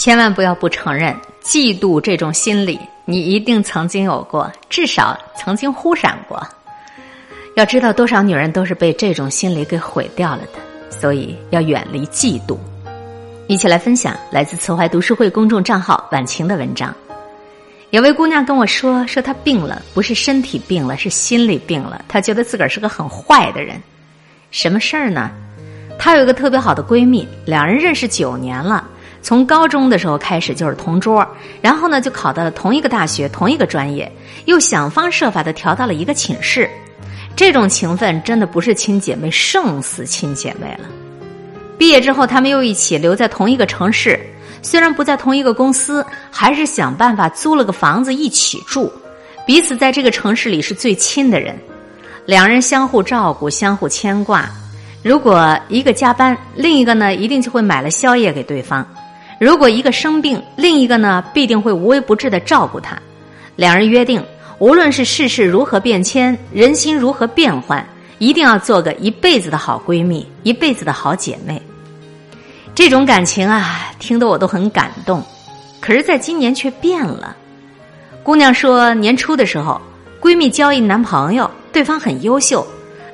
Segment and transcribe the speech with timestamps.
[0.00, 1.14] 千万不要不承认
[1.44, 6.42] 嫉妒这种心理，你一定曾经有过，至少曾经忽闪过。
[7.54, 12.56] 要知道，多少女人都是被这种心理给毁掉了的，所以要远离嫉妒。
[13.46, 16.94] 一起来分享来自慈怀读书会公众账号晚晴的文章。
[17.90, 22.02] 有位姑娘跟我说，说她病了，不是身体病了，是心理病了。
[22.08, 23.78] 她觉得自个儿是个很坏的人。
[24.50, 25.30] 什么事儿呢？
[25.98, 28.88] 她有一个特别好的闺蜜，两人认识九年了。
[29.22, 31.26] 从高中的时候开始就是同桌，
[31.60, 34.10] 然后呢就考到了同一个大学、同一个专业，
[34.46, 36.68] 又想方设法的调到了一个寝室。
[37.36, 40.88] 这种情分真的不是亲姐妹，胜似亲姐妹了。
[41.78, 44.20] 毕业之后，他们又一起留在同一个城市，
[44.60, 48.92] 虽然不在同一个公司，还是想办法租了个房子一起住。
[49.46, 51.56] 彼此在这个城市里是最亲的人，
[52.26, 54.48] 两人相互照顾，相互牵挂。
[55.02, 58.86] 如果一个加班，另一个呢一定就会买了宵夜给对方。
[59.40, 62.94] 如果一个生病，另一个呢必定会无微不至的照顾他。
[63.56, 64.22] 两人约定，
[64.58, 67.82] 无论是世事如何变迁，人心如何变换，
[68.18, 71.60] 一定要做个一辈子的好闺蜜，一辈子的好姐妹。
[72.74, 75.22] 这种感情啊，听得我都很感动。
[75.80, 77.34] 可是，在今年却变了。
[78.22, 79.80] 姑娘说，年初的时候，
[80.20, 82.66] 闺蜜交一男朋友，对方很优秀，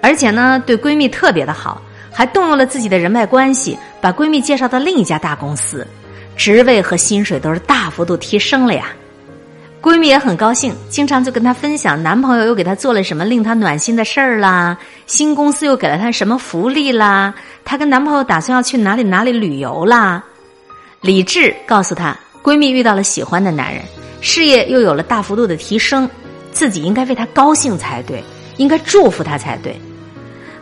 [0.00, 5.86] 而且呢对闺蜜特别的好，还动用了自己的人脉关系，把闺蜜介绍到另一家大公司。
[6.36, 8.88] 职位和薪水都是大幅度提升了呀，
[9.80, 20.24] 闺蜜也很高兴，经常就跟她分享男朋友又给她做了什么令她暖心的事儿啦，新公司又给了她什么福利啦，她跟男朋友打算要去哪里哪里旅游啦。
[21.00, 23.82] 理智告诉她，闺蜜遇到了喜欢的男人，
[24.20, 26.08] 事业又有了大幅度的提升，
[26.50, 28.24] 自己应该为她高兴才对，
[28.56, 29.78] 应该祝福她才对。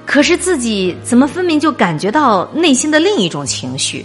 [0.04, 4.04] 可是自己怎么分明就感觉到内心的另一种情绪？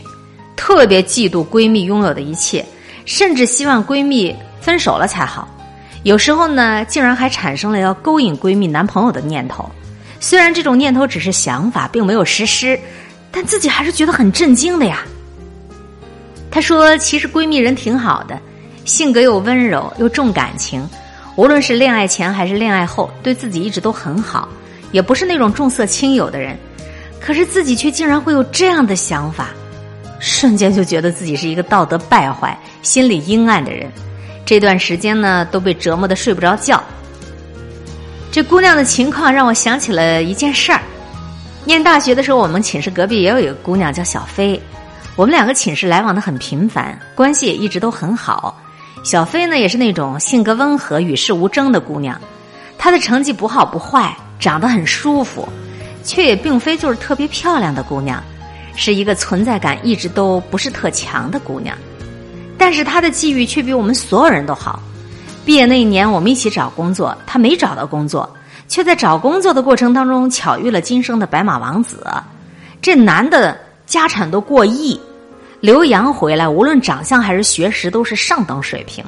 [0.68, 2.64] 特别嫉妒闺蜜拥有的一切，
[3.06, 5.48] 甚至希望闺蜜分手了才好。
[6.04, 9.72] 有时候呢，竟然还产生了要勾引闺蜜男朋友的念头。
[10.20, 12.78] 虽然这种念头只是想法，并没有实施，
[13.32, 15.06] 但自己还是觉得很震惊的呀。
[16.52, 18.38] 她说：“其实闺蜜人挺好的，
[18.84, 20.86] 性格又温柔又重感情，
[21.38, 24.50] 无论是恋爱前还是恋爱后，对自己一直都很好，
[24.92, 26.58] 也不是那种重色轻友的人。
[27.22, 29.52] 可是自己却竟然会有这样的想法。”
[30.20, 33.92] 瞬间就觉得自己是一个道德败坏、心理阴暗的人。
[34.46, 36.82] 这段时间呢，都被折磨的睡不着觉。
[38.32, 40.80] 这姑娘的情况让我想起了一件事儿。
[41.66, 44.62] 念大学的时候，我们寝室隔壁也有一个姑娘叫小飞，
[45.16, 48.58] 我们两个寝室来往的很频繁，关系也一直都很好。
[49.04, 52.20] 小飞呢，也是那种性格温和、与世无争的姑娘。
[52.78, 55.48] 她的成绩不好不坏，长得很舒服，
[56.04, 58.24] 却也并非就是特别漂亮的姑娘。
[58.78, 61.76] 是一个存在感一直都不是特强的姑娘，
[62.58, 64.80] 但是她的际遇却比我们所有人都好。
[65.44, 68.30] 毕业那一年，我们一起找工作，她没找到工作，
[68.68, 72.06] 却在找工作的过程当中巧遇了今生的白马王子。
[72.80, 75.00] 这男的家产都过亿，
[75.60, 79.04] 留洋回来，无论长相还是学识都是上等水平。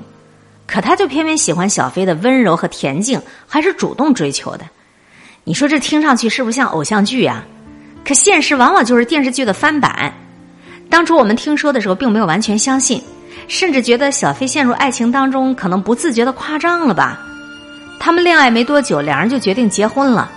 [0.66, 4.66] 可他就偏偏喜欢小飞的温柔和恬静，还是主动追求的。
[5.44, 7.44] 你说这听上去是不是像偶像剧呀？
[8.06, 10.14] 可现实往往就是电视剧的翻版。
[10.90, 13.02] 当初我们听说的时候，并没有完全相信，
[13.48, 17.20] 甚至觉得小飞陷入爱情当中可能不自觉的夸张了吧。
[18.00, 20.32] 他们恋爱没多久，两人就决定结婚了。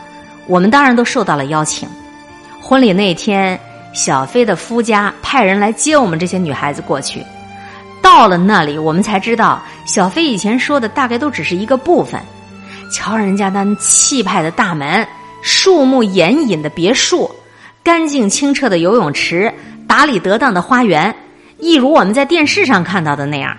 [0.46, 1.88] 我们当然都受到了邀请。
[2.60, 3.58] 婚礼那天，
[3.94, 7.24] 小飞的夫家派人来接我们这些女孩子过去。
[8.02, 12.20] 到了那里，我们才知道，小飞以前说的大概都只是一个部分。
[12.90, 15.06] 瞧人家那气派的大门，
[15.40, 17.30] 树木掩隐的别墅。
[17.82, 19.52] 干净清澈的游泳池，
[19.88, 21.14] 打理得当的花园，
[21.58, 23.56] 一如我们在电视上看到的那样。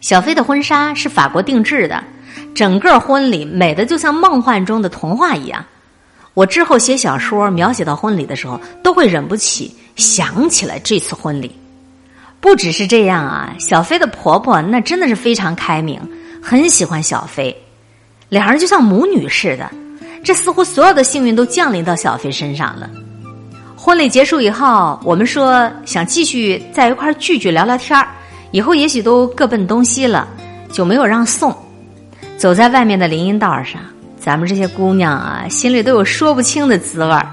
[0.00, 2.02] 小飞的婚纱是法国定制的，
[2.54, 5.64] 整个婚礼美的就像梦幻中的童话一样。
[6.32, 11.50] 我之后写小说描写到婚礼的时候，都会忍不起想起来这次婚礼。
[12.40, 16.00] 不只是这样啊，小飞的婆婆那真的是非常开明，
[16.42, 17.56] 很喜欢小飞，
[18.28, 19.70] 两人就像母女似的。
[20.26, 22.90] 这似乎所有的幸运都降临到小飞身上了。
[23.76, 28.08] 婚礼结束以后，我们说想继续在一块聚聚聊聊天儿，
[28.50, 30.26] 以后也许都各奔东西了，
[30.72, 31.56] 就没有让送。
[32.36, 33.80] 走在外面的林荫道上，
[34.18, 37.24] 咱们这些姑娘啊，心里都有说不清的滋味儿。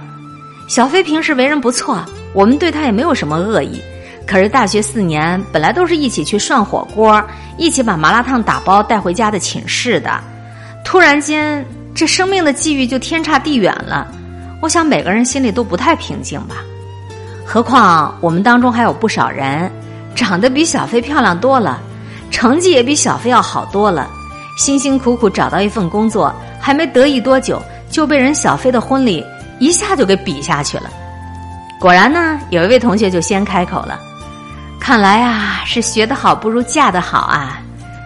[0.68, 3.82] 小飞平时为人不错，我们对他也没有什么恶意。
[4.28, 7.20] 可是大学四年，本来都是一起去涮火锅，
[7.58, 10.12] 一起把麻辣烫打包带回家的寝室的，
[10.86, 11.66] 突然间。
[11.96, 14.08] 这生命的际遇就天差地远了，
[14.62, 16.56] 我想每个人心里都不太平静吧。
[17.46, 19.72] 何况我们当中还有不少人
[20.16, 21.80] 长得比小飞漂亮多了，
[22.32, 24.10] 成绩也比小飞要好多了，
[24.58, 29.24] 辛辛苦苦找到一份工作，还没得意多久，就被人小飞的婚礼
[29.60, 30.90] 一下就给比下去了。
[31.80, 34.00] 果然呢，有一位同学就先开口了
[34.80, 37.62] ：“看来啊，是学得好不如嫁得好啊！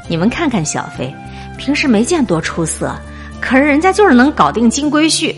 [0.10, 1.14] 你们看看小飞，
[1.58, 2.96] 平时没见多出色，
[3.42, 5.34] 可是人家就是能搞定金龟婿。”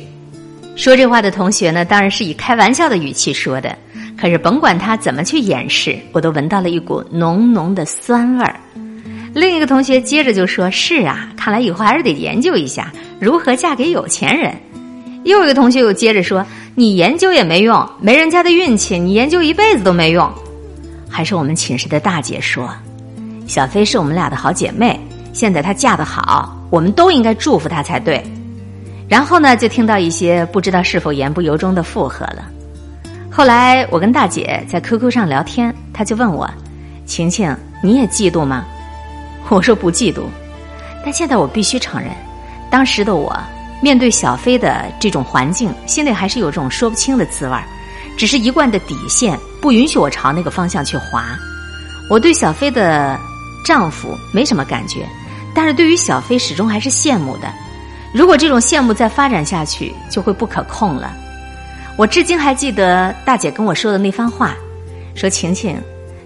[0.76, 3.76] 说这话的同学呢，当然是以开玩笑的语气说的。
[4.18, 8.54] 可是甭管他怎么去掩饰，我都闻到了一股浓浓的酸味儿。
[9.34, 14.54] 另一个同学接着就说：“是啊，看来以后还是得研究一下如何嫁给有钱人。”
[15.24, 20.30] 又一个同学又接着说：“你研究也没用，没人家的运气，你研究一辈子都没用。”
[21.10, 22.70] 还是我们寝室的大姐说
[23.48, 25.00] ：“小飞是我们俩的好姐妹，
[25.32, 28.24] 现在她嫁得好，我们都应该祝福她才对。”
[29.10, 32.46] 然后呢，就听到一些不知道是否言不由衷的附和了。
[33.32, 36.50] 后来我跟大姐在 QQ 上聊天，她就问我
[37.06, 38.66] ：“晴晴，你也嫉妒吗？”
[39.50, 40.22] 我说不嫉妒，
[41.04, 42.12] 但现在我必须承认，
[42.70, 43.36] 当时的我
[43.82, 47.64] 面对小飞的这种环境，心里还是有种说不清的滋味儿。
[48.16, 51.26] 只是一贯的底线不允许我朝那个方向去滑。
[52.10, 53.18] 我对小飞的
[53.66, 55.08] 丈夫没什么感觉，
[55.54, 57.52] 但是对于小飞始终还是羡慕的。
[58.14, 61.14] 如果这种羡慕再发展下去，就会不可控了。
[61.96, 64.56] 我至今还记得大姐跟我说的那番话，
[65.16, 65.78] 说：“晴晴，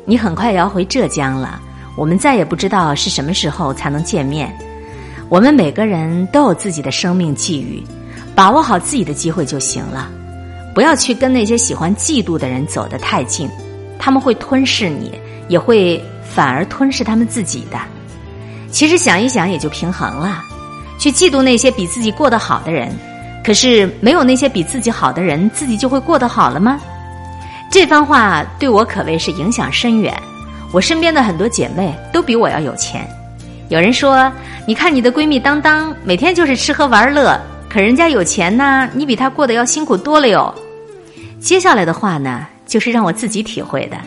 [0.05, 1.59] 你很快也要回浙江了，
[1.97, 4.55] 我们再也不知道是什么时候才能见面。
[5.29, 7.83] 我们每个人都有自己的生命际遇，
[8.35, 10.09] 把握好自己的机会就行了，
[10.75, 13.49] 不要去跟那些喜欢嫉妒的人走得太近，
[13.97, 15.11] 他们会吞噬你，
[15.47, 17.79] 也会反而吞噬他们自己的。
[18.73, 20.43] 其实想一想也就平衡了，
[20.99, 22.91] 去嫉妒那些比自己过得好的人。”
[23.45, 26.79] 可是没有那些比自己好的人，自己就会过得好了吗？
[27.69, 30.13] 这番话对我可谓是影响深远。
[30.71, 33.05] 我身边的很多姐妹都比我要有钱。
[33.67, 34.31] 有人说
[34.65, 37.37] ：“你看你的闺蜜当当，每天就是吃喝玩乐，
[37.69, 40.53] 可人家有钱呢，你比她过得要辛苦多了哟。”
[41.41, 43.97] 接下来的话呢，就是让我自己体会的。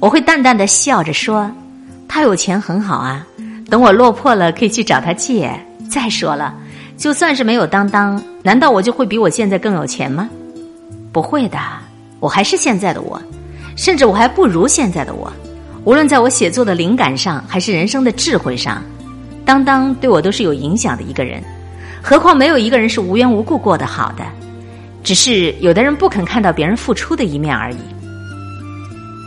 [0.00, 1.48] 我会淡淡的笑着说
[2.08, 3.24] ：“她有钱很好啊，
[3.74, 5.50] 等我落魄了可以去找他借。
[5.90, 6.54] 再说了。”
[6.96, 10.30] 就算是没有当当，难道我就会比我现在更有钱吗？
[11.10, 11.58] 不会的，
[12.20, 13.20] 我还是现在的我，
[13.74, 15.32] 甚至我还不如现在的我。
[15.82, 18.80] 无论在我写作的灵感上，还是人生的智慧上，
[19.44, 21.42] 当当对我都是有影响的一个人。
[22.00, 24.24] 何况没有一个人是无缘无故过得好的，
[25.02, 27.78] 只是有的人不肯看到别人付出的一面而已。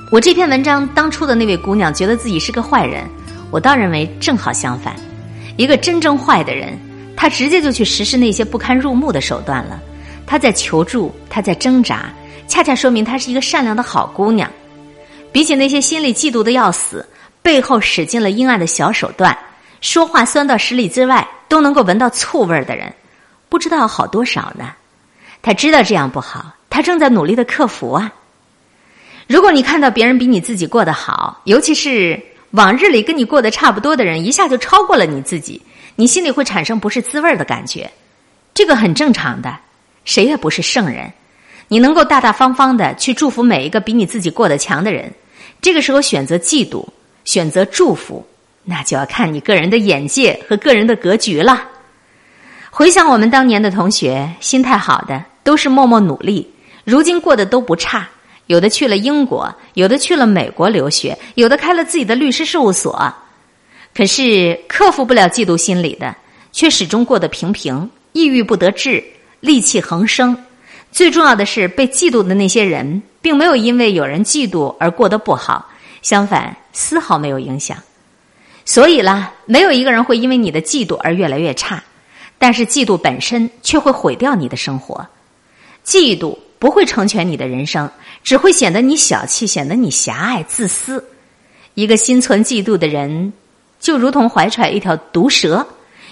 [0.10, 3.04] 我这篇文章当初的那位姑娘觉得自己是个坏人，
[3.52, 4.96] 我倒认为正好相反，
[5.56, 6.78] 一个真正坏的人。
[7.20, 9.82] 他直接就去实施那些不堪入目的手段了，
[10.28, 12.14] 他在求助，他在挣扎，
[12.48, 14.48] 恰恰说明她是一个善良的好姑娘。
[15.32, 17.04] 比起那些心里嫉妒的要死，
[17.42, 19.36] 背后使尽了阴暗的小手段，
[19.82, 22.94] 说话酸到十里之外都能够闻到醋味儿的人，
[23.50, 24.72] 不知道好多少呢。
[25.42, 28.14] 他知道这样不好，他正在努力的克服啊。
[29.26, 32.22] 如果你看到别人比你自己过得好，尤其是
[32.52, 35.62] 往日里跟你过得差不多的人，一下就超过了你自己。
[35.96, 37.90] 你心里会产生不是滋味的感觉，
[38.54, 39.58] 这个很正常的，
[40.06, 41.12] 谁也不是圣人。
[41.68, 45.12] 你能够大大方方的去祝福每一个比你自己过得强的人，
[45.62, 46.88] 这个时候选择嫉妒，
[47.26, 48.26] 选择祝福，
[48.64, 51.62] 那就要看你个人的眼界和个人的格局了。
[52.70, 56.48] 回想我们当年的同学，心态好的都是默默努力，
[56.86, 58.08] 如今过得都不差，
[58.48, 63.14] 有的去了英国，有的去了美国留学，有的开了自己的律师事务所。
[63.94, 66.16] 可是克服不了嫉妒心理的，
[66.52, 69.04] 却始终过得平平，抑郁不得志，
[69.42, 70.38] 戾气横生。
[70.92, 75.70] 最重要的是，被嫉妒的那些人，并没有因为有人嫉妒而过得不好，
[76.02, 77.78] 相反，丝毫没有影响。
[78.64, 81.84] 所以啦，没有一个人会因为你的嫉妒而越来越差，
[82.38, 85.06] 但是嫉妒本身却会毁掉你的生活。
[85.86, 87.90] 嫉妒不会成全你的人生，
[88.24, 91.04] 只会显得你小气，显得你狭隘、自私。
[91.76, 93.34] 一个心存嫉妒的人。
[93.80, 95.66] 就如同怀揣一条毒蛇，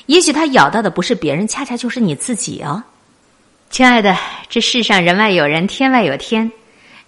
[0.06, 2.84] 也许它咬到的不是别人，恰恰就是你自己哦。
[3.72, 4.16] 亲爱的，
[4.48, 6.52] 这世上人外有人，天外有天。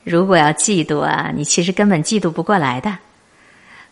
[0.03, 2.97] 如果要嫉妒啊，你其实根本嫉妒不过来的。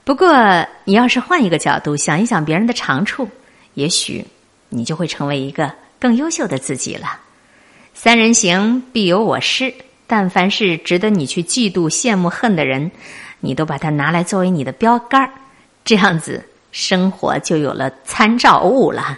[0.03, 3.29] 不过，你要是换一个角度想一想别人的长处，
[3.75, 4.25] 也许
[4.69, 7.19] 你就会成为一个更优秀的自己了。
[7.97, 9.73] 三人行，必有我师。
[10.05, 12.91] 但凡是值得你去嫉妒、羡慕、恨的人，
[13.39, 15.31] 你都把它拿来作为你的标杆儿，
[15.83, 16.45] 这样子。
[16.71, 19.17] 生活就有了参照物了。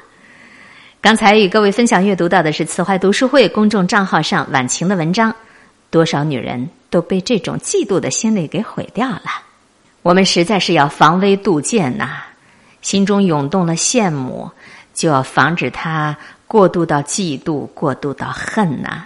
[1.02, 5.36] 刚才与各位分享阅读到的是慈怀读书会公众账号上晚晴的文章，
[5.90, 9.24] 多少女人都被这种嫉妒的心理给毁掉了。
[10.04, 12.22] 我们实在是要防微杜渐呐，
[12.84, 14.50] 心中涌动了羡慕，
[14.94, 16.16] 就要防止它
[16.48, 19.06] 过渡到嫉妒，过渡到恨呐。